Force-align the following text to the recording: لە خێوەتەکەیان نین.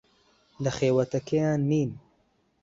لە 0.63 0.71
خێوەتەکەیان 0.77 1.61
نین. 1.71 1.91